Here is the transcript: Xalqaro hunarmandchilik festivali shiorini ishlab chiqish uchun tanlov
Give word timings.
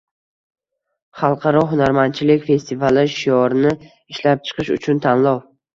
Xalqaro 1.19 1.61
hunarmandchilik 1.73 2.49
festivali 2.49 3.07
shiorini 3.19 3.77
ishlab 3.87 4.47
chiqish 4.51 4.79
uchun 4.81 5.07
tanlov 5.09 5.43